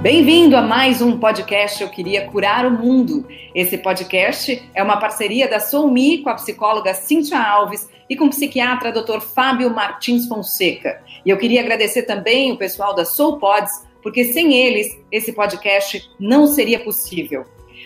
[0.00, 3.26] Bem-vindo a mais um podcast Eu Queria Curar o Mundo.
[3.52, 8.30] Esse podcast é uma parceria da Soumi com a psicóloga Cíntia Alves e com o
[8.30, 9.18] psiquiatra Dr.
[9.20, 11.02] Fábio Martins Fonseca.
[11.26, 16.08] E eu queria agradecer também o pessoal da Soul Pods, porque sem eles esse podcast
[16.20, 17.44] não seria possível.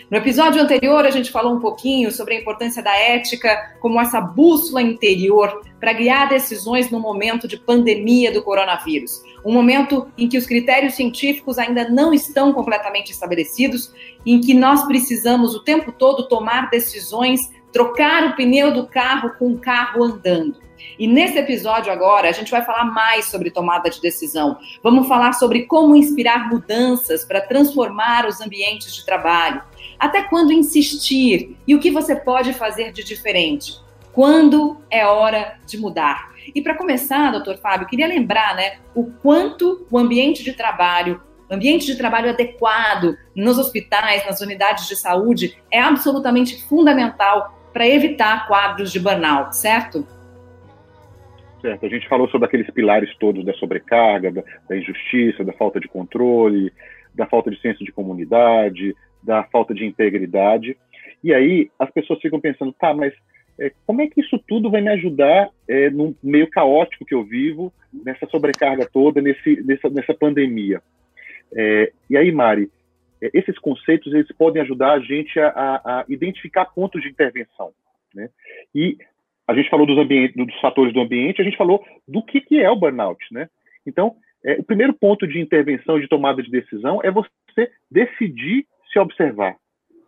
[0.09, 4.21] No episódio anterior, a gente falou um pouquinho sobre a importância da ética como essa
[4.21, 9.23] bússola interior para guiar decisões no momento de pandemia do coronavírus.
[9.45, 13.93] Um momento em que os critérios científicos ainda não estão completamente estabelecidos,
[14.25, 19.51] em que nós precisamos o tempo todo tomar decisões, trocar o pneu do carro com
[19.51, 20.63] o carro andando.
[20.97, 24.57] E nesse episódio agora, a gente vai falar mais sobre tomada de decisão.
[24.81, 29.61] Vamos falar sobre como inspirar mudanças para transformar os ambientes de trabalho.
[29.99, 33.81] Até quando insistir e o que você pode fazer de diferente?
[34.11, 36.32] Quando é hora de mudar?
[36.53, 41.85] E para começar, doutor Fábio, queria lembrar né, o quanto o ambiente de trabalho, ambiente
[41.85, 48.91] de trabalho adequado nos hospitais, nas unidades de saúde, é absolutamente fundamental para evitar quadros
[48.91, 50.05] de burnout, certo?
[51.61, 51.85] Certo.
[51.85, 55.87] A gente falou sobre aqueles pilares todos da sobrecarga, da, da injustiça, da falta de
[55.87, 56.71] controle,
[57.15, 60.77] da falta de senso de comunidade, da falta de integridade.
[61.23, 63.13] E aí as pessoas ficam pensando, tá, mas
[63.85, 67.71] como é que isso tudo vai me ajudar é, no meio caótico que eu vivo,
[67.93, 70.81] nessa sobrecarga toda, nesse, nessa, nessa pandemia?
[71.55, 72.69] É, e aí, Mari,
[73.21, 77.71] é, esses conceitos eles podem ajudar a gente a, a identificar pontos de intervenção.
[78.13, 78.29] Né?
[78.73, 78.97] E
[79.47, 79.95] a gente falou dos,
[80.35, 83.23] dos fatores do ambiente, a gente falou do que, que é o burnout.
[83.31, 83.47] Né?
[83.85, 88.99] Então, é, o primeiro ponto de intervenção, de tomada de decisão, é você decidir se
[88.99, 89.55] observar,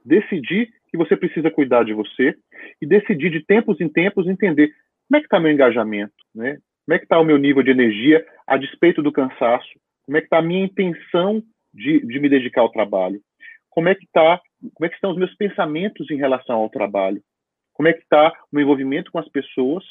[0.04, 2.36] decidir que você precisa cuidar de você
[2.82, 4.70] e decidir de tempos em tempos entender
[5.08, 6.58] como é que está meu engajamento, né?
[6.86, 9.68] Como é que está o meu nível de energia a despeito do cansaço?
[10.06, 13.20] Como é que está a minha intenção de, de me dedicar ao trabalho?
[13.70, 14.39] Como é que tá,
[14.73, 17.22] como é que estão os meus pensamentos em relação ao trabalho?
[17.73, 19.84] Como é que está o meu envolvimento com as pessoas?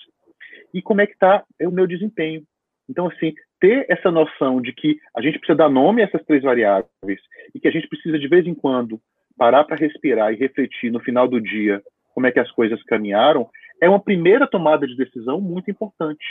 [0.72, 2.43] E como é que está o meu desempenho?
[2.88, 6.43] Então, assim, ter essa noção de que a gente precisa dar nome a essas três
[6.43, 7.20] variáveis
[7.54, 9.00] e que a gente precisa, de vez em quando,
[9.44, 11.82] parar para respirar e refletir no final do dia
[12.15, 13.47] como é que as coisas caminharam,
[13.78, 16.25] é uma primeira tomada de decisão muito importante.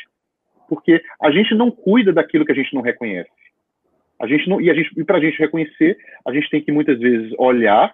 [0.68, 3.30] Porque a gente não cuida daquilo que a gente não reconhece.
[4.20, 6.72] A gente não, e a gente, e para a gente reconhecer, a gente tem que
[6.72, 7.94] muitas vezes olhar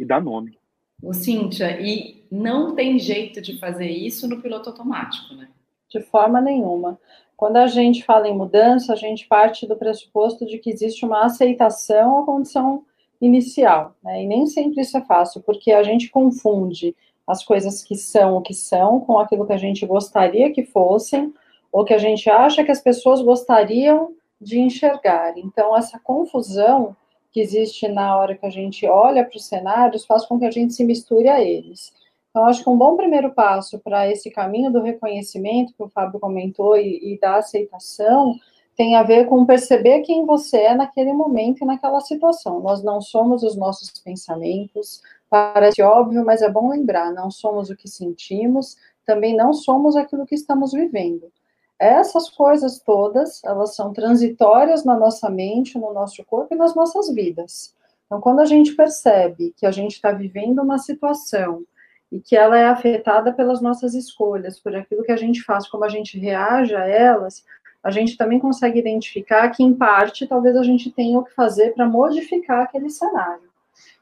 [0.00, 0.58] e dar nome.
[1.00, 5.48] O Cíntia, e não tem jeito de fazer isso no piloto automático, né?
[5.88, 6.98] De forma nenhuma.
[7.36, 11.24] Quando a gente fala em mudança, a gente parte do pressuposto de que existe uma
[11.24, 12.84] aceitação à condição
[13.20, 14.22] inicial, né?
[14.22, 16.94] E nem sempre isso é fácil, porque a gente confunde
[17.26, 21.32] as coisas que são o que são com aquilo que a gente gostaria que fossem,
[21.72, 25.36] ou que a gente acha que as pessoas gostariam de enxergar.
[25.36, 26.96] Então, essa confusão
[27.32, 30.50] que existe na hora que a gente olha para os cenários faz com que a
[30.50, 31.92] gente se misture a eles.
[32.30, 36.20] Então, acho que um bom primeiro passo para esse caminho do reconhecimento que o Fábio
[36.20, 38.34] comentou e, e da aceitação
[38.76, 42.60] tem a ver com perceber quem você é naquele momento e naquela situação.
[42.60, 45.00] Nós não somos os nossos pensamentos,
[45.30, 50.26] parece óbvio, mas é bom lembrar: não somos o que sentimos, também não somos aquilo
[50.26, 51.32] que estamos vivendo.
[51.78, 57.12] Essas coisas todas, elas são transitórias na nossa mente, no nosso corpo e nas nossas
[57.12, 57.74] vidas.
[58.06, 61.64] Então, quando a gente percebe que a gente está vivendo uma situação
[62.10, 65.84] e que ela é afetada pelas nossas escolhas, por aquilo que a gente faz, como
[65.84, 67.44] a gente reage a elas,
[67.86, 71.72] a gente também consegue identificar que, em parte, talvez a gente tenha o que fazer
[71.72, 73.48] para modificar aquele cenário.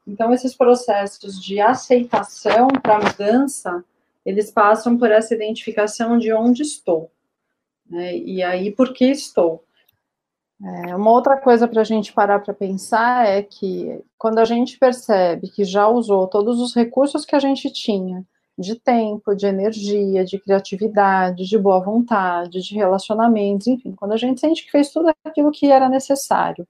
[0.09, 3.85] Então, esses processos de aceitação para mudança,
[4.25, 7.11] eles passam por essa identificação de onde estou.
[7.87, 8.17] Né?
[8.17, 9.63] E aí, por que estou?
[10.63, 14.79] É, uma outra coisa para a gente parar para pensar é que, quando a gente
[14.79, 18.25] percebe que já usou todos os recursos que a gente tinha,
[18.59, 24.41] de tempo, de energia, de criatividade, de boa vontade, de relacionamentos, enfim, quando a gente
[24.41, 26.67] sente que fez tudo aquilo que era necessário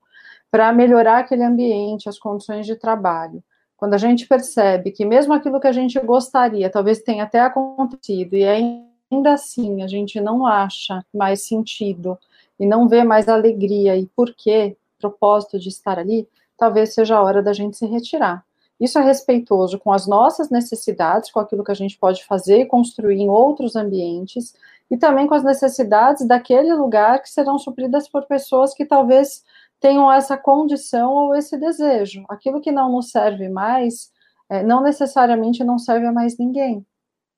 [0.50, 3.42] para melhorar aquele ambiente, as condições de trabalho,
[3.76, 8.34] quando a gente percebe que mesmo aquilo que a gente gostaria, talvez tenha até acontecido,
[8.34, 12.16] e ainda assim a gente não acha mais sentido
[12.58, 16.26] e não vê mais alegria e porquê, propósito de estar ali,
[16.56, 18.44] talvez seja a hora da gente se retirar
[18.81, 22.67] isso é respeitoso com as nossas necessidades, com aquilo que a gente pode fazer e
[22.67, 24.55] construir em outros ambientes,
[24.91, 29.43] e também com as necessidades daquele lugar que serão supridas por pessoas que talvez
[29.81, 32.25] tenham essa condição ou esse desejo.
[32.29, 34.11] Aquilo que não nos serve mais,
[34.49, 36.85] é, não necessariamente não serve a mais ninguém.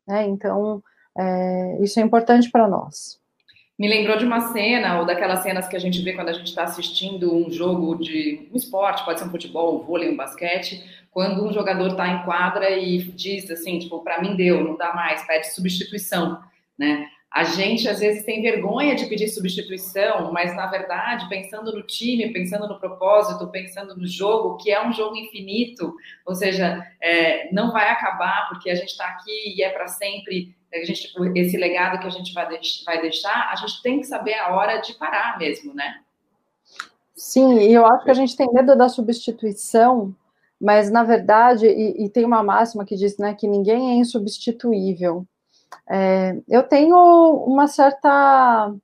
[0.06, 0.27] Né?
[0.27, 0.83] Então,
[1.17, 3.21] é, isso é importante para nós.
[3.78, 6.46] Me lembrou de uma cena, ou daquelas cenas que a gente vê quando a gente
[6.46, 10.82] está assistindo um jogo de um esporte, pode ser um futebol, um vôlei, um basquete,
[11.11, 14.94] quando um jogador está em quadra e diz assim, tipo, para mim deu, não dá
[14.94, 16.43] mais, pede substituição,
[16.78, 17.06] né?
[17.31, 22.32] A gente às vezes tem vergonha de pedir substituição, mas na verdade, pensando no time,
[22.32, 25.94] pensando no propósito, pensando no jogo, que é um jogo infinito,
[26.25, 30.56] ou seja, é, não vai acabar porque a gente está aqui e é para sempre.
[30.74, 32.46] Gente, esse legado que a gente vai,
[32.84, 36.00] vai deixar, a gente tem que saber a hora de parar mesmo, né?
[37.14, 40.14] Sim, e eu acho que a gente tem medo da substituição,
[40.60, 45.26] mas na verdade, e, e tem uma máxima que diz né, que ninguém é insubstituível.
[45.88, 46.96] É, eu tenho
[47.46, 48.74] uma certa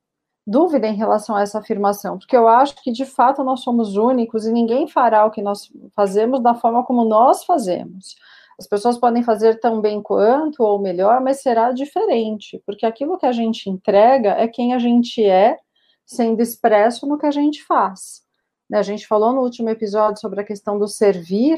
[0.46, 4.46] dúvida em relação a essa afirmação, porque eu acho que de fato nós somos únicos
[4.46, 8.16] e ninguém fará o que nós fazemos da forma como nós fazemos.
[8.62, 13.26] As pessoas podem fazer tão bem quanto ou melhor, mas será diferente, porque aquilo que
[13.26, 15.58] a gente entrega é quem a gente é,
[16.06, 18.22] sendo expresso no que a gente faz.
[18.70, 21.56] Né, a gente falou no último episódio sobre a questão do servir,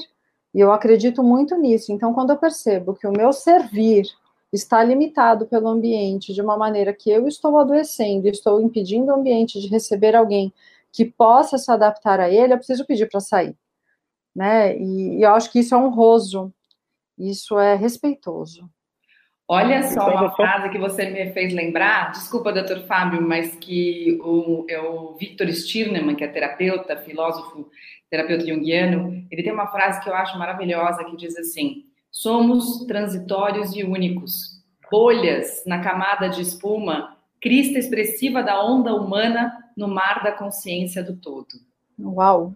[0.55, 1.93] e eu acredito muito nisso.
[1.93, 4.07] Então, quando eu percebo que o meu servir
[4.51, 9.61] está limitado pelo ambiente de uma maneira que eu estou adoecendo, estou impedindo o ambiente
[9.61, 10.51] de receber alguém
[10.91, 13.55] que possa se adaptar a ele, eu preciso pedir para sair.
[14.35, 14.75] Né?
[14.79, 16.51] E, e, eu acho que isso é honroso,
[17.19, 18.69] isso é respeitoso.
[19.47, 24.65] Olha só uma frase que você me fez lembrar, desculpa, doutor Fábio, mas que o,
[24.69, 27.69] é o Victor Stirnemann, que é terapeuta, filósofo,
[28.09, 33.75] terapeuta junguiano, ele tem uma frase que eu acho maravilhosa, que diz assim, Somos transitórios
[33.77, 40.33] e únicos, bolhas na camada de espuma, crista expressiva da onda humana no mar da
[40.33, 41.49] consciência do todo.
[41.99, 42.55] Uau!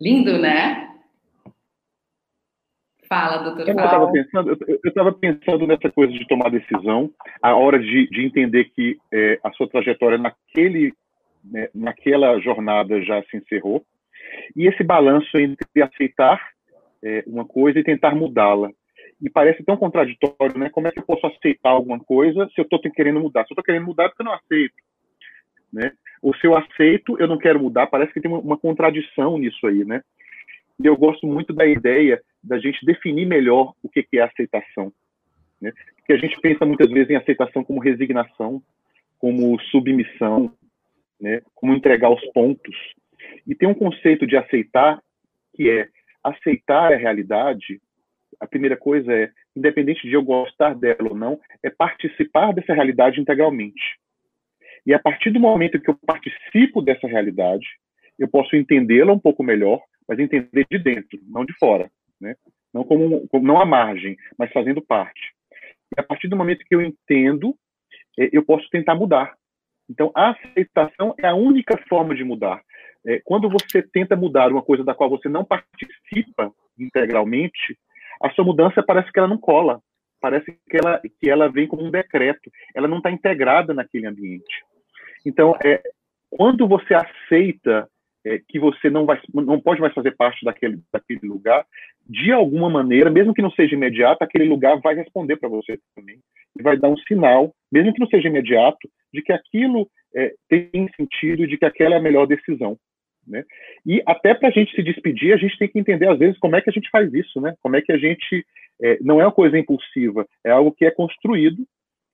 [0.00, 0.89] Lindo, né?
[3.12, 7.10] Fala, doutor eu estava pensando, eu pensando nessa coisa de tomar decisão,
[7.42, 10.94] a hora de, de entender que é, a sua trajetória naquele,
[11.44, 13.84] né, naquela jornada já se encerrou,
[14.54, 16.40] e esse balanço entre aceitar
[17.02, 18.70] é, uma coisa e tentar mudá-la.
[19.20, 20.70] E parece tão contraditório, né?
[20.70, 23.40] Como é que eu posso aceitar alguma coisa se eu estou querendo mudar?
[23.40, 24.74] Se eu estou querendo mudar é porque eu não aceito,
[25.72, 25.92] né?
[26.22, 27.88] Ou se eu aceito, eu não quero mudar.
[27.88, 30.00] Parece que tem uma, uma contradição nisso aí, né?
[30.82, 34.92] E eu gosto muito da ideia da gente definir melhor o que, é aceitação,
[35.60, 35.72] né?
[35.96, 38.62] Porque a gente pensa muitas vezes em aceitação como resignação,
[39.18, 40.52] como submissão,
[41.20, 41.42] né?
[41.54, 42.76] Como entregar os pontos.
[43.46, 45.00] E tem um conceito de aceitar
[45.54, 45.88] que é
[46.22, 47.80] aceitar a realidade,
[48.38, 53.20] a primeira coisa é, independente de eu gostar dela ou não, é participar dessa realidade
[53.20, 53.98] integralmente.
[54.86, 57.66] E a partir do momento que eu participo dessa realidade,
[58.18, 61.90] eu posso entendê-la um pouco melhor, mas entender de dentro, não de fora,
[62.20, 62.34] né?
[62.72, 65.32] Não como, como não à margem, mas fazendo parte.
[65.96, 67.56] E a partir do momento que eu entendo,
[68.18, 69.34] é, eu posso tentar mudar.
[69.88, 72.62] Então, a aceitação é a única forma de mudar
[73.06, 77.78] é, quando você tenta mudar uma coisa da qual você não participa integralmente,
[78.22, 79.80] a sua mudança parece que ela não cola,
[80.20, 84.64] parece que ela, que ela vem como um decreto, ela não está integrada naquele ambiente.
[85.24, 85.82] Então, é,
[86.30, 87.88] quando você aceita
[88.24, 91.64] é, que você não, vai, não pode mais fazer parte daquele, daquele lugar,
[92.08, 96.18] de alguma maneira, mesmo que não seja imediato, aquele lugar vai responder para você também.
[96.58, 100.88] E vai dar um sinal, mesmo que não seja imediato, de que aquilo é, tem
[100.96, 102.76] sentido, de que aquela é a melhor decisão.
[103.26, 103.44] Né?
[103.86, 106.56] E até para a gente se despedir, a gente tem que entender, às vezes, como
[106.56, 107.54] é que a gente faz isso, né?
[107.62, 108.44] Como é que a gente.
[108.82, 111.66] É, não é uma coisa impulsiva, é algo que é construído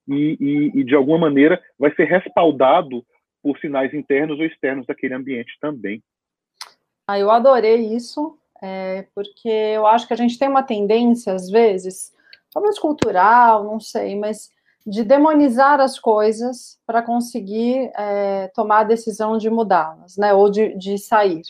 [0.07, 3.05] e, e, e, de alguma maneira, vai ser respaldado
[3.47, 6.03] por sinais internos ou externos daquele ambiente também.
[7.07, 11.49] Ah, eu adorei isso, é, porque eu acho que a gente tem uma tendência, às
[11.49, 12.13] vezes,
[12.53, 14.49] talvez cultural, não sei, mas
[14.85, 20.77] de demonizar as coisas para conseguir é, tomar a decisão de mudá-las, né, ou de,
[20.77, 21.43] de sair.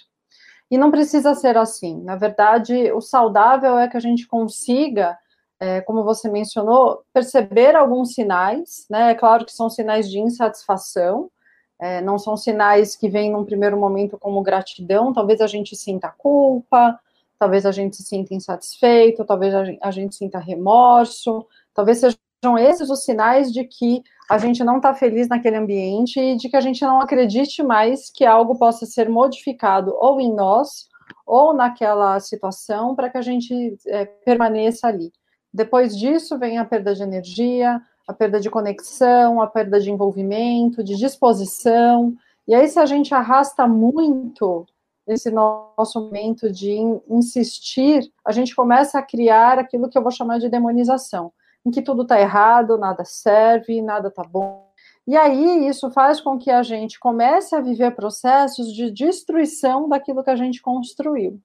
[0.69, 2.03] E não precisa ser assim.
[2.03, 5.17] Na verdade, o saudável é que a gente consiga,
[5.59, 9.11] é, como você mencionou, perceber alguns sinais, né?
[9.11, 11.31] É claro que são sinais de insatisfação,
[11.79, 16.09] é, não são sinais que vêm num primeiro momento como gratidão, talvez a gente sinta
[16.09, 16.99] culpa,
[17.39, 22.17] talvez a gente se sinta insatisfeito, talvez a gente, a gente sinta remorso, talvez seja
[22.43, 26.49] sejam esses os sinais de que a gente não está feliz naquele ambiente e de
[26.49, 30.87] que a gente não acredite mais que algo possa ser modificado ou em nós
[31.25, 35.11] ou naquela situação para que a gente é, permaneça ali.
[35.53, 40.83] Depois disso vem a perda de energia, a perda de conexão, a perda de envolvimento,
[40.83, 42.15] de disposição.
[42.47, 44.65] E aí, se a gente arrasta muito
[45.05, 46.77] esse nosso momento de
[47.09, 51.31] insistir, a gente começa a criar aquilo que eu vou chamar de demonização
[51.67, 54.65] em que tudo está errado, nada serve, nada está bom.
[55.05, 60.23] E aí isso faz com que a gente comece a viver processos de destruição daquilo
[60.23, 61.41] que a gente construiu.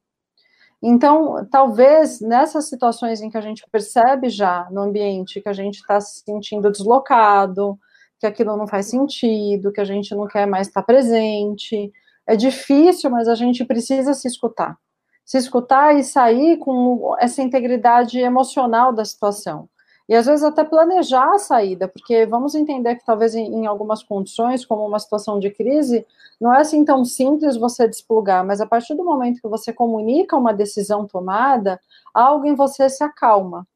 [0.82, 5.76] Então, talvez nessas situações em que a gente percebe já no ambiente que a gente
[5.76, 7.78] está se sentindo deslocado,
[8.18, 11.92] que aquilo não faz sentido, que a gente não quer mais estar presente,
[12.26, 14.76] é difícil, mas a gente precisa se escutar.
[15.24, 19.68] Se escutar e sair com essa integridade emocional da situação.
[20.08, 24.64] E às vezes até planejar a saída, porque vamos entender que talvez em, algumas condições,
[24.64, 26.06] como uma situação de crise,
[26.40, 30.36] não é assim tão simples você desplugar, mas a partir do momento que você comunica
[30.36, 31.80] uma decisão tomada,
[32.12, 33.66] algo em você se acalma.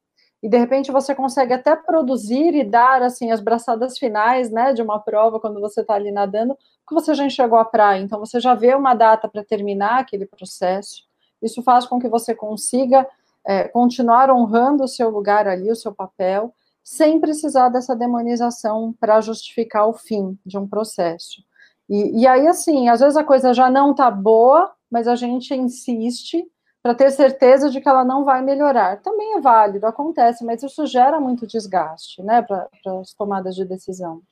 [0.43, 4.83] E de repente você consegue até produzir e dar assim as braçadas finais, né, de
[4.83, 6.57] uma prova quando você está ali nadando,
[6.87, 10.27] que você já enxergou a praia, então você já vê uma data para terminar aquele
[10.27, 11.03] processo.
[11.43, 13.07] Isso faz com que você consiga
[13.47, 19.21] é, continuar honrando o seu lugar ali, o seu papel, sem precisar dessa demonização para
[19.21, 21.43] justificar o fim de um processo.
[21.89, 25.55] E, e aí, assim, às vezes a coisa já não está boa, mas a gente
[25.55, 26.45] insiste
[26.83, 29.01] para ter certeza de que ela não vai melhorar.
[29.03, 32.69] Também é válido, acontece, mas isso gera muito desgaste, né, para
[33.01, 34.23] as tomadas de decisão.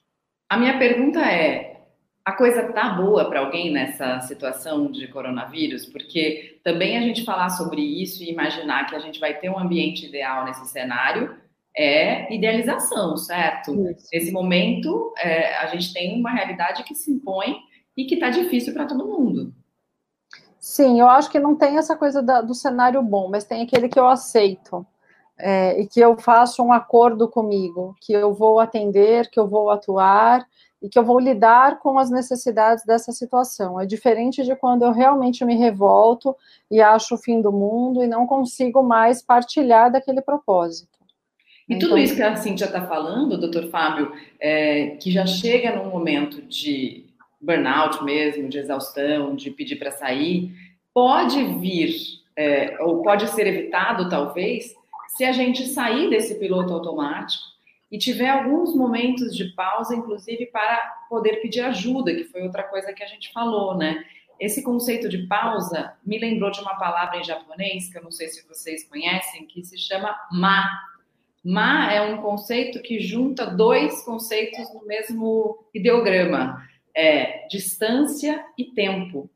[0.49, 1.84] A minha pergunta é:
[2.25, 7.51] a coisa tá boa para alguém nessa situação de coronavírus, porque também a gente falar
[7.51, 11.37] sobre isso e imaginar que a gente vai ter um ambiente ideal nesse cenário
[11.77, 13.75] é idealização, certo?
[13.91, 14.09] Isso.
[14.13, 17.57] Nesse momento, é, a gente tem uma realidade que se impõe
[17.97, 19.53] e que está difícil para todo mundo.
[20.59, 23.89] Sim, eu acho que não tem essa coisa da, do cenário bom, mas tem aquele
[23.89, 24.87] que eu aceito.
[25.37, 29.69] É, e que eu faço um acordo comigo, que eu vou atender, que eu vou
[29.69, 30.47] atuar
[30.85, 33.81] e que eu vou lidar com as necessidades dessa situação.
[33.81, 36.37] É diferente de quando eu realmente me revolto
[36.71, 40.99] e acho o fim do mundo e não consigo mais partilhar daquele propósito.
[41.67, 45.75] E então, tudo isso que a Cintia está falando, doutor Fábio, é, que já chega
[45.75, 47.07] num momento de
[47.41, 50.55] burnout mesmo, de exaustão, de pedir para sair,
[50.93, 51.97] pode vir,
[52.37, 54.75] é, ou pode ser evitado, talvez,
[55.17, 57.54] se a gente sair desse piloto automático
[57.95, 62.93] e tiver alguns momentos de pausa, inclusive para poder pedir ajuda, que foi outra coisa
[62.93, 64.05] que a gente falou, né?
[64.41, 68.27] Esse conceito de pausa me lembrou de uma palavra em japonês, que eu não sei
[68.27, 70.69] se vocês conhecem, que se chama ma.
[71.45, 79.31] Ma é um conceito que junta dois conceitos no mesmo ideograma: é distância e tempo.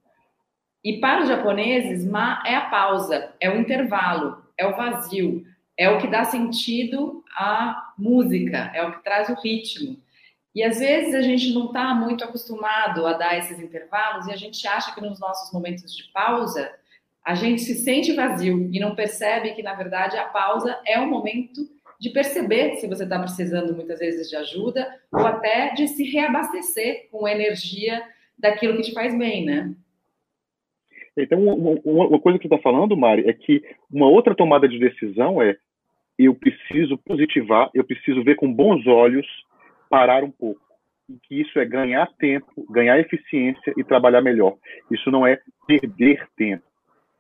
[0.82, 5.44] E para os japoneses, ma é a pausa, é o intervalo, é o vazio,
[5.76, 9.96] é o que dá sentido à música, é o que traz o ritmo.
[10.54, 14.36] E às vezes a gente não está muito acostumado a dar esses intervalos e a
[14.36, 16.70] gente acha que nos nossos momentos de pausa
[17.24, 21.08] a gente se sente vazio e não percebe que na verdade a pausa é o
[21.08, 21.68] momento
[22.00, 27.08] de perceber se você está precisando muitas vezes de ajuda ou até de se reabastecer
[27.10, 28.02] com energia
[28.38, 29.74] daquilo que te faz bem, né?
[31.16, 31.40] Então,
[31.84, 33.60] uma coisa que você está falando, Mari, é que
[33.92, 35.56] uma outra tomada de decisão é
[36.18, 39.26] eu preciso positivar, eu preciso ver com bons olhos,
[39.88, 40.60] parar um pouco.
[41.08, 44.56] E que isso é ganhar tempo, ganhar eficiência e trabalhar melhor.
[44.90, 46.64] Isso não é perder tempo.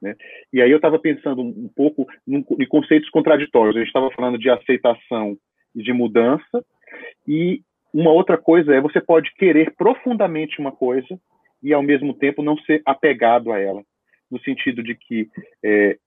[0.02, 0.14] Né?
[0.52, 3.76] E aí eu estava pensando um pouco em conceitos contraditórios.
[3.76, 5.36] A gente estava falando de aceitação
[5.74, 6.64] e de mudança,
[7.26, 7.62] e
[7.92, 11.18] uma outra coisa é você pode querer profundamente uma coisa
[11.62, 13.82] e ao mesmo tempo não ser apegado a ela,
[14.30, 15.28] no sentido de que
[15.64, 15.98] é,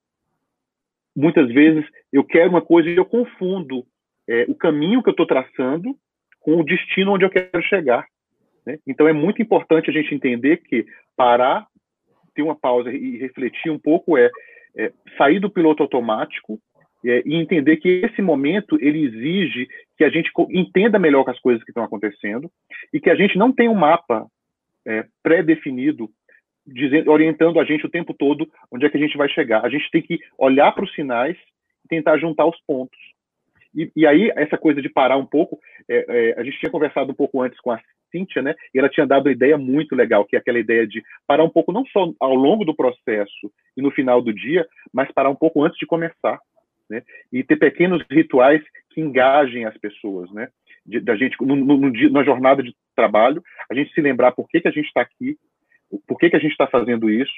[1.15, 3.85] muitas vezes eu quero uma coisa e eu confundo
[4.27, 5.95] é, o caminho que eu estou traçando
[6.39, 8.05] com o destino onde eu quero chegar.
[8.65, 8.77] Né?
[8.87, 11.67] Então é muito importante a gente entender que parar,
[12.33, 14.29] ter uma pausa e refletir um pouco é,
[14.77, 16.59] é sair do piloto automático
[17.05, 21.63] é, e entender que esse momento ele exige que a gente entenda melhor as coisas
[21.63, 22.49] que estão acontecendo
[22.93, 24.25] e que a gente não tem um mapa
[24.85, 26.09] é, pré-definido
[26.73, 29.65] dizendo, orientando a gente o tempo todo onde é que a gente vai chegar.
[29.65, 31.37] A gente tem que olhar para os sinais
[31.85, 32.97] e tentar juntar os pontos.
[33.75, 35.59] E, e, aí, essa coisa de parar um pouco,
[35.89, 37.79] é, é, a gente tinha conversado um pouco antes com a
[38.11, 38.53] Cíntia, né?
[38.73, 41.49] E ela tinha dado uma ideia muito legal, que é aquela ideia de parar um
[41.49, 45.35] pouco, não só ao longo do processo e no final do dia, mas parar um
[45.35, 46.37] pouco antes de começar,
[46.89, 47.01] né?
[47.31, 50.49] E ter pequenos rituais que engajem as pessoas, né?
[51.03, 54.59] Da gente, no, no, no, na jornada de trabalho, a gente se lembrar por que,
[54.59, 55.37] que a gente está aqui,
[56.07, 57.33] por que, que a gente está fazendo isso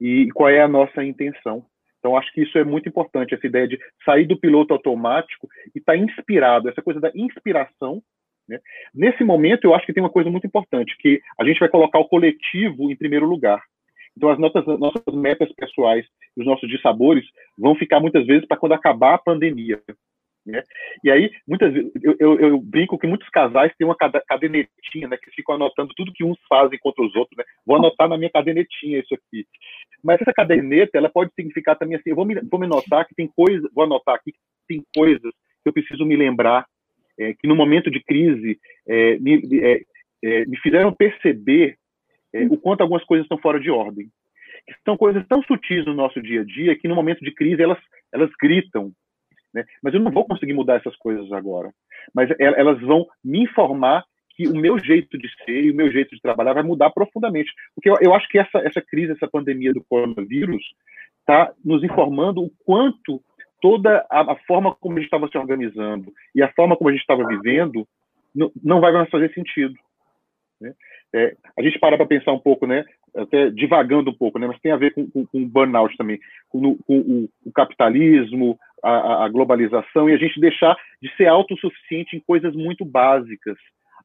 [0.00, 1.64] e qual é a nossa intenção.
[1.98, 5.78] Então, acho que isso é muito importante, essa ideia de sair do piloto automático e
[5.78, 8.02] estar tá inspirado, essa coisa da inspiração.
[8.48, 8.58] Né?
[8.92, 12.00] Nesse momento, eu acho que tem uma coisa muito importante, que a gente vai colocar
[12.00, 13.62] o coletivo em primeiro lugar.
[14.16, 16.04] Então, as nossas, nossas metas pessoais,
[16.36, 17.24] os nossos dissabores,
[17.56, 19.80] vão ficar muitas vezes para quando acabar a pandemia.
[20.44, 20.62] Né?
[21.04, 25.16] E aí, muitas vezes, eu, eu, eu, brinco que muitos casais têm uma cadernetinha, né,
[25.16, 27.44] que ficam anotando tudo que uns fazem contra os outros, né?
[27.64, 29.46] Vou anotar na minha cadernetinha isso aqui.
[30.02, 33.14] Mas essa caderneta, ela pode significar também assim, eu vou me, vou me notar que
[33.14, 35.32] tem coisas, vou anotar aqui que tem coisas
[35.62, 36.66] que eu preciso me lembrar,
[37.18, 38.58] é, que no momento de crise
[38.88, 39.80] é, me, é,
[40.24, 41.76] é me fizeram perceber
[42.32, 44.08] é, o quanto algumas coisas estão fora de ordem.
[44.66, 47.62] Que são coisas tão sutis no nosso dia a dia que no momento de crise
[47.62, 47.78] elas,
[48.12, 48.92] elas gritam,
[49.52, 49.64] né?
[49.82, 51.72] Mas eu não vou conseguir mudar essas coisas agora.
[52.14, 56.14] Mas elas vão me informar que o meu jeito de ser e o meu jeito
[56.14, 57.52] de trabalhar vai mudar profundamente.
[57.74, 60.62] Porque eu, eu acho que essa, essa crise, essa pandemia do coronavírus,
[61.20, 63.22] está nos informando o quanto
[63.60, 66.92] toda a, a, forma como a gente estava se organizando e a forma como a
[66.92, 67.86] gente estava vivendo
[68.34, 69.74] não, não vai mais fazer sentido.
[70.60, 70.74] Né?
[71.14, 72.84] É, a gente para para pensar um pouco, né?
[73.14, 74.46] Até divagando um pouco, né?
[74.46, 76.18] Mas tem a ver com, com burnout também,
[76.48, 82.16] com, com o, o, capitalismo, a, a, globalização e a gente deixar de ser autossuficiente
[82.16, 83.56] em coisas muito básicas.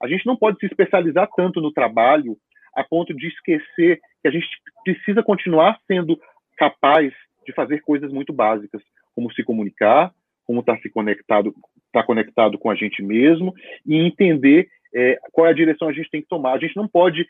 [0.02, 2.38] A gente não pode se especializar tanto no trabalho
[2.76, 4.48] a ponto de esquecer que a gente
[4.84, 6.20] precisa continuar sendo
[6.56, 7.12] capaz
[7.46, 8.82] de fazer coisas muito básicas,
[9.16, 10.12] como se comunicar,
[10.46, 13.54] como estar tá se conectado, estar tá conectado com a gente mesmo
[13.86, 16.54] e entender é, qual é a direção a gente tem que tomar.
[16.54, 17.28] A gente não pode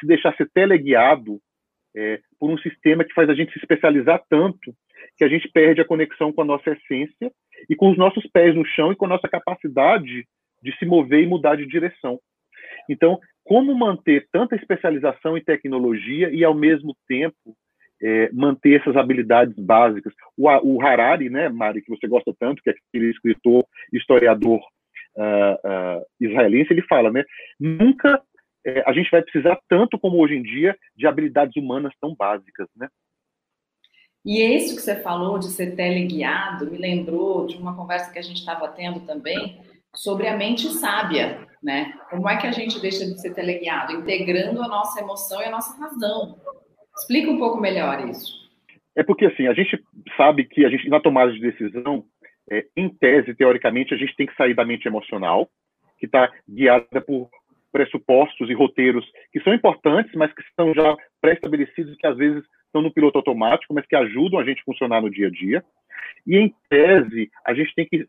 [0.00, 1.40] se deixar ser teleguiado
[1.96, 4.74] é, por um sistema que faz a gente se especializar tanto
[5.16, 7.30] que a gente perde a conexão com a nossa essência
[7.68, 10.26] e com os nossos pés no chão e com a nossa capacidade
[10.62, 12.20] de se mover e mudar de direção.
[12.88, 17.56] Então, como manter tanta especialização em tecnologia e, ao mesmo tempo,
[18.02, 20.12] é, manter essas habilidades básicas?
[20.36, 24.60] O, o, Harari, né, Mari, que você gosta tanto, que é aquele escritor, historiador
[25.16, 27.24] uh, uh, israelense, ele fala, né,
[27.58, 28.22] nunca
[28.68, 32.68] é, a gente vai precisar tanto como hoje em dia de habilidades humanas tão básicas,
[32.76, 32.88] né?
[34.24, 38.22] E isso que você falou de ser teleguiado me lembrou de uma conversa que a
[38.22, 39.58] gente estava tendo também
[39.94, 41.94] sobre a mente sábia, né?
[42.10, 43.94] Como é que a gente deixa de ser teleguiado?
[43.94, 46.36] Integrando a nossa emoção e a nossa razão.
[46.98, 48.36] Explica um pouco melhor isso.
[48.94, 49.82] É porque, assim, a gente
[50.16, 52.04] sabe que a gente, na tomada de decisão,
[52.50, 55.48] é, em tese, teoricamente, a gente tem que sair da mente emocional,
[55.98, 57.30] que está guiada por
[57.78, 62.82] pressupostos e roteiros que são importantes, mas que estão já pré-estabelecidos, que às vezes estão
[62.82, 65.62] no piloto automático, mas que ajudam a gente a funcionar no dia a dia.
[66.26, 68.04] E em tese, a gente tem que.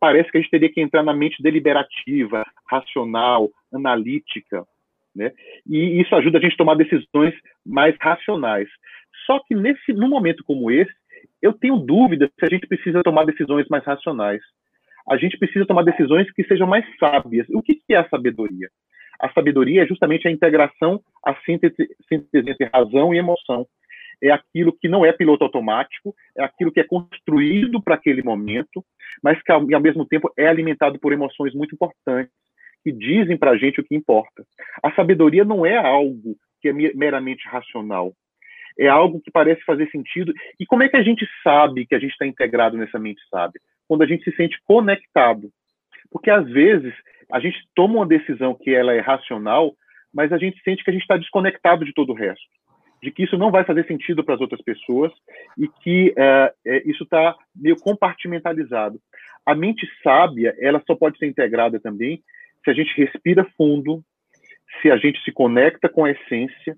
[0.00, 4.64] Parece que a gente teria que entrar na mente deliberativa, racional, analítica,
[5.14, 5.30] né?
[5.64, 8.68] E isso ajuda a gente a tomar decisões mais racionais.
[9.26, 10.92] Só que nesse, num momento como esse,
[11.40, 14.42] eu tenho dúvida se a gente precisa tomar decisões mais racionais.
[15.08, 17.46] A gente precisa tomar decisões que sejam mais sábias.
[17.50, 18.68] O que é a sabedoria?
[19.20, 21.76] A sabedoria é justamente a integração, a síntese,
[22.10, 23.66] entre razão e emoção.
[24.22, 28.84] É aquilo que não é piloto automático, é aquilo que é construído para aquele momento,
[29.22, 32.32] mas que ao, ao mesmo tempo é alimentado por emoções muito importantes
[32.84, 34.44] que dizem para a gente o que importa.
[34.82, 38.12] A sabedoria não é algo que é meramente racional.
[38.78, 40.32] É algo que parece fazer sentido.
[40.60, 43.60] E como é que a gente sabe que a gente está integrado nessa mente sábia?
[43.88, 45.50] Quando a gente se sente conectado.
[46.10, 46.92] Porque às vezes
[47.30, 49.74] a gente toma uma decisão que ela é racional,
[50.12, 52.44] mas a gente sente que a gente está desconectado de todo o resto,
[53.02, 55.12] de que isso não vai fazer sentido para as outras pessoas
[55.58, 59.00] e que é, é, isso está meio compartimentalizado.
[59.44, 62.22] A mente sábia, ela só pode ser integrada também
[62.64, 64.02] se a gente respira fundo,
[64.80, 66.76] se a gente se conecta com a essência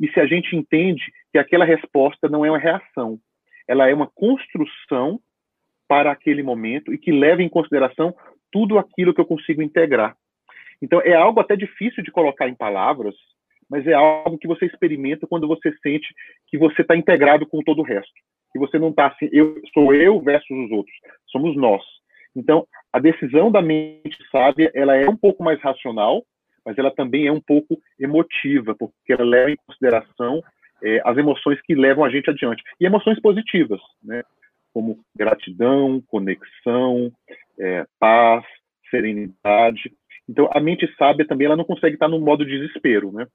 [0.00, 1.02] e se a gente entende
[1.32, 3.18] que aquela resposta não é uma reação,
[3.66, 5.20] ela é uma construção
[5.88, 8.14] para aquele momento e que leva em consideração
[8.54, 10.16] tudo aquilo que eu consigo integrar.
[10.80, 13.16] Então, é algo até difícil de colocar em palavras,
[13.68, 16.06] mas é algo que você experimenta quando você sente
[16.46, 18.12] que você está integrado com todo o resto.
[18.52, 20.94] Que você não está assim, eu sou eu versus os outros,
[21.26, 21.82] somos nós.
[22.36, 26.24] Então, a decisão da mente sábia, ela é um pouco mais racional,
[26.64, 30.40] mas ela também é um pouco emotiva, porque ela leva em consideração
[30.80, 32.62] é, as emoções que levam a gente adiante.
[32.80, 34.22] E emoções positivas, né?
[34.74, 37.12] como gratidão, conexão,
[37.58, 38.44] é, paz,
[38.90, 39.92] serenidade.
[40.28, 43.26] Então, a mente sábia também ela não consegue estar no modo desespero, né?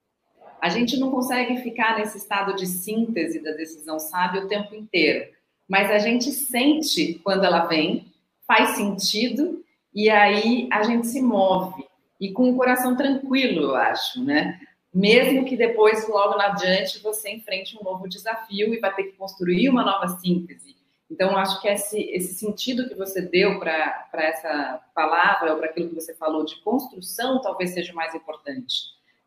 [0.62, 5.30] A gente não consegue ficar nesse estado de síntese da decisão sábia o tempo inteiro,
[5.70, 8.06] mas a gente sente quando ela vem,
[8.46, 11.86] faz sentido e aí a gente se move
[12.20, 14.60] e com o coração tranquilo, eu acho, né?
[14.94, 19.18] Mesmo que depois, logo na adiante, você enfrente um novo desafio e vai ter que
[19.18, 20.76] construir uma nova síntese.
[21.10, 25.90] Então, acho que esse, esse sentido que você deu para essa palavra, ou para aquilo
[25.90, 28.84] que você falou de construção, talvez seja mais importante.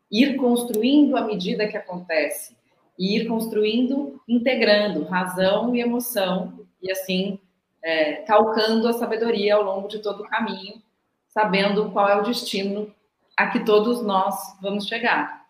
[0.09, 2.55] Ir construindo à medida que acontece,
[2.97, 7.39] e ir construindo integrando razão e emoção, e assim
[7.83, 10.81] é, calcando a sabedoria ao longo de todo o caminho,
[11.27, 12.93] sabendo qual é o destino
[13.35, 15.43] a que todos nós vamos chegar.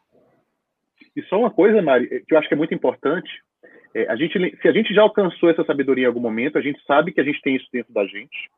[1.15, 3.29] E só uma coisa, Mari, que eu acho que é muito importante,
[3.93, 6.83] é, a gente, se a gente já alcançou essa sabedoria em algum momento, a gente
[6.85, 8.49] sabe que a gente tem isso dentro da gente.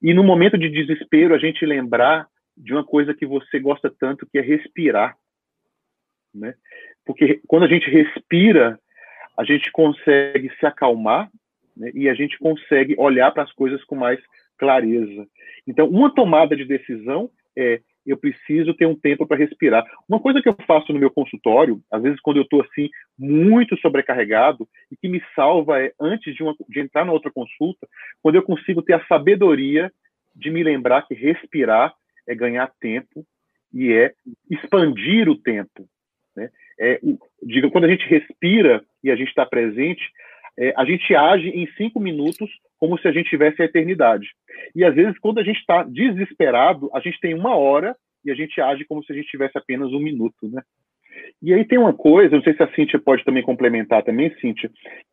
[0.00, 4.26] E no momento de desespero, a gente lembrar de uma coisa que você gosta tanto,
[4.26, 5.16] que é respirar.
[6.34, 6.54] Né?
[7.04, 8.78] Porque quando a gente respira,
[9.36, 11.30] a gente consegue se acalmar
[11.76, 11.90] né?
[11.94, 14.20] e a gente consegue olhar para as coisas com mais
[14.58, 15.26] clareza.
[15.66, 19.84] Então, uma tomada de decisão é eu preciso ter um tempo para respirar.
[20.08, 23.76] Uma coisa que eu faço no meu consultório, às vezes quando eu estou assim muito
[23.78, 27.86] sobrecarregado e que me salva é antes de, uma, de entrar na outra consulta,
[28.22, 29.92] quando eu consigo ter a sabedoria
[30.34, 31.94] de me lembrar que respirar
[32.26, 33.24] é ganhar tempo
[33.72, 34.12] e é
[34.50, 35.88] expandir o tempo.
[36.36, 36.50] Né?
[36.80, 37.00] É,
[37.42, 40.02] diga, quando a gente respira e a gente está presente,
[40.58, 44.28] é, a gente age em cinco minutos como se a gente tivesse a eternidade.
[44.74, 48.34] E às vezes, quando a gente está desesperado, a gente tem uma hora e a
[48.34, 50.62] gente age como se a gente tivesse apenas um minuto, né?
[51.42, 54.70] E aí tem uma coisa, não sei se a Cíntia pode também complementar também, Cíntia,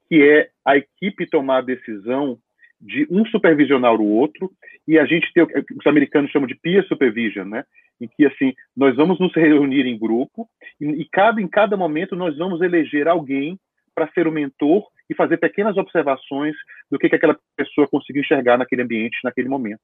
[0.08, 2.38] que é a equipe tomar a decisão
[2.80, 4.49] de um supervisionar o outro
[4.88, 7.63] e a gente ter o que os americanos chamam de peer supervision, né?
[7.99, 10.47] Em que assim nós vamos nos reunir em grupo
[10.80, 13.60] e, e cada em cada momento nós vamos eleger alguém
[13.99, 16.55] para ser o mentor e fazer pequenas observações
[16.89, 19.81] do que, que aquela pessoa conseguiu enxergar naquele ambiente, naquele momento.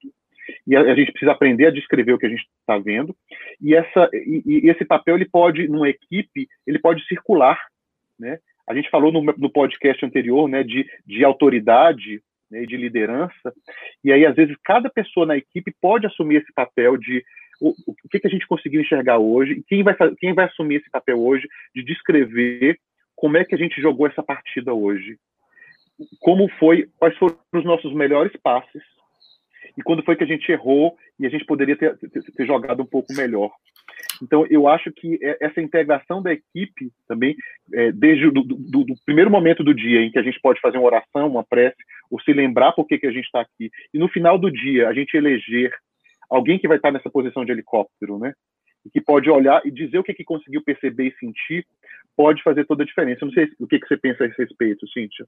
[0.66, 3.14] E a, a gente precisa aprender a descrever o que a gente está vendo.
[3.62, 7.60] E, essa, e, e, esse papel, ele pode, numa equipe, ele pode circular,
[8.18, 8.40] né?
[8.70, 13.54] A gente falou no, no podcast anterior, né, de, de autoridade né, de liderança,
[14.04, 17.24] e aí, às vezes, cada pessoa na equipe pode assumir esse papel de
[17.62, 20.78] o, o que, que a gente conseguiu enxergar hoje, e quem vai, quem vai assumir
[20.78, 22.80] esse papel hoje de descrever
[23.16, 25.18] como é que a gente jogou essa partida hoje,
[26.20, 28.84] como foi, quais foram os nossos melhores passes
[29.78, 32.82] e quando foi que a gente errou e a gente poderia ter, ter, ter jogado
[32.82, 33.52] um pouco melhor.
[34.22, 37.36] Então, eu acho que é, essa integração da equipe também,
[37.74, 40.60] é, desde o do, do, do, primeiro momento do dia em que a gente pode
[40.62, 41.76] fazer uma oração, uma prece,
[42.10, 44.88] ou se lembrar por que, que a gente está aqui, e no final do dia
[44.88, 45.74] a gente eleger
[46.30, 48.34] alguém que vai estar nessa posição de helicóptero, né?
[48.92, 51.66] Que pode olhar e dizer o que, que conseguiu perceber e sentir,
[52.16, 53.24] pode fazer toda a diferença.
[53.24, 55.26] Eu não sei o que, que você pensa a esse respeito, Cíntia.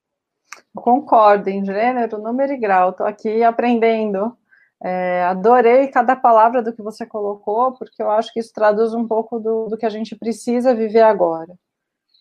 [0.76, 2.91] Concordo, em gênero, número e grau.
[2.91, 4.36] Estou aqui aprendendo.
[4.84, 9.08] É, adorei cada palavra do que você colocou, porque eu acho que isso traduz um
[9.08, 11.58] pouco do, do que a gente precisa viver agora.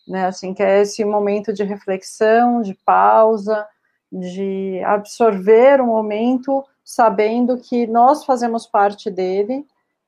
[0.07, 0.25] Né?
[0.25, 3.67] Assim, que é esse momento de reflexão, de pausa,
[4.11, 9.65] de absorver o momento, sabendo que nós fazemos parte dele,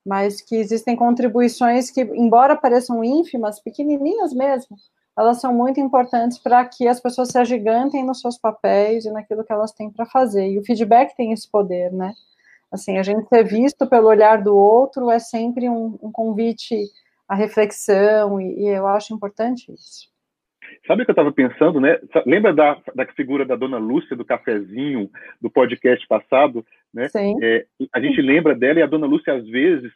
[0.10, 4.76] mas que existem contribuições que, embora pareçam ínfimas, pequenininhas mesmo,
[5.16, 9.44] elas são muito importantes para que as pessoas se agigantem nos seus papéis e naquilo
[9.44, 10.50] que elas têm para fazer.
[10.50, 12.16] E o feedback tem esse poder, né?
[12.72, 16.76] Assim, a gente ser visto pelo olhar do outro é sempre um, um convite
[17.28, 20.10] à reflexão, e, e, eu acho importante isso.
[20.88, 22.00] Sabe o que eu estava pensando, né?
[22.26, 25.10] Lembra da, da figura da dona Lúcia, do cafezinho,
[25.42, 26.66] do podcast passado?
[26.94, 27.08] Né?
[27.10, 27.38] Sim.
[27.42, 29.92] É, a gente lembra dela e a dona Lúcia, às vezes,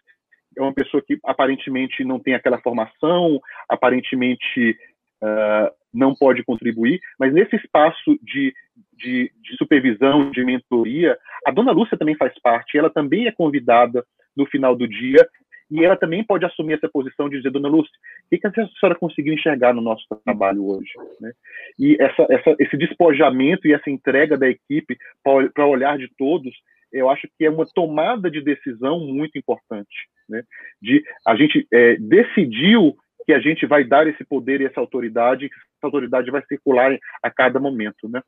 [0.57, 4.77] é uma pessoa que aparentemente não tem aquela formação, aparentemente
[5.21, 8.53] uh, não pode contribuir, mas nesse espaço de,
[8.93, 14.05] de, de, supervisão, de mentoria, a dona Lúcia também faz parte, ela também é convidada
[14.35, 15.27] no final do dia,
[15.73, 17.91] e ela também pode assumir essa posição de dizer, dona Lúcia,
[18.25, 20.91] o que, que a senhora conseguiu enxergar no nosso trabalho hoje?
[21.19, 21.33] Né?
[21.79, 26.53] E essa, essa, esse despojamento e essa entrega da equipe para o olhar de todos,
[26.91, 30.07] eu acho que é uma tomada de decisão muito importante.
[30.29, 30.43] Né?
[30.79, 35.49] De a gente é, decidiu que a gente vai dar esse poder e essa autoridade,
[35.49, 38.21] que essa autoridade vai circular a cada momento, né?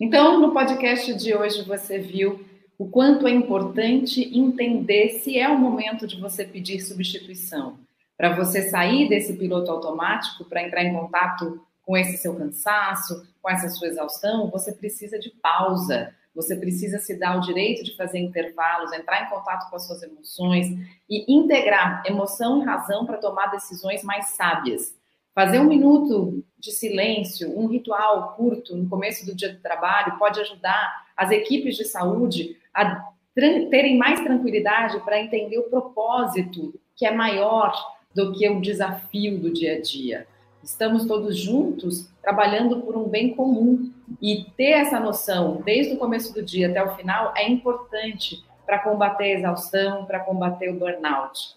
[0.00, 2.40] Então, no podcast de hoje você viu
[2.78, 7.78] o quanto é importante entender se é o momento de você pedir substituição,
[8.16, 13.50] para você sair desse piloto automático, para entrar em contato com esse seu cansaço, com
[13.50, 16.14] essa sua exaustão, você precisa de pausa.
[16.34, 20.02] Você precisa se dar o direito de fazer intervalos, entrar em contato com as suas
[20.02, 20.66] emoções
[21.08, 24.96] e integrar emoção e razão para tomar decisões mais sábias.
[25.32, 30.40] Fazer um minuto de silêncio, um ritual curto no começo do dia do trabalho pode
[30.40, 37.10] ajudar as equipes de saúde a terem mais tranquilidade para entender o propósito que é
[37.10, 37.72] maior
[38.14, 40.26] do que o desafio do dia a dia.
[40.62, 43.90] Estamos todos juntos trabalhando por um bem comum
[44.22, 48.78] e ter essa noção desde o começo do dia até o final é importante para
[48.78, 51.56] combater a exaustão, para combater o burnout.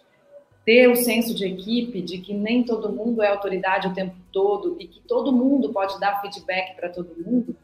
[0.66, 4.76] Ter o senso de equipe de que nem todo mundo é autoridade o tempo todo
[4.80, 7.56] e que todo mundo pode dar feedback para todo mundo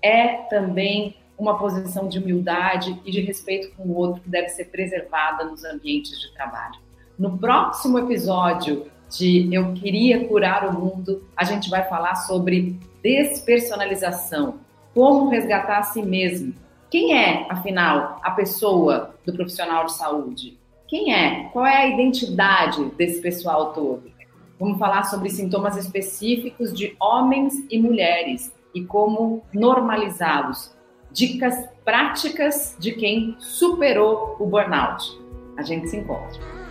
[0.00, 4.66] é também uma posição de humildade e de respeito com o outro que deve ser
[4.66, 6.76] preservada nos ambientes de trabalho.
[7.18, 14.60] No próximo episódio de Eu Queria Curar o Mundo, a gente vai falar sobre despersonalização,
[14.94, 16.54] como resgatar a si mesmo.
[16.90, 20.58] Quem é, afinal, a pessoa do profissional de saúde?
[20.88, 21.48] Quem é?
[21.52, 24.10] Qual é a identidade desse pessoal todo?
[24.58, 30.76] Vamos falar sobre sintomas específicos de homens e mulheres e como normalizá-los.
[31.12, 35.20] Dicas práticas de quem superou o burnout.
[35.56, 36.61] A gente se encontra.